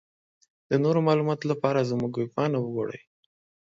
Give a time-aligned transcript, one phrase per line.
[0.69, 2.89] د نورو معلوماتو لپاره زمونږ ويبپاڼه وګورٸ.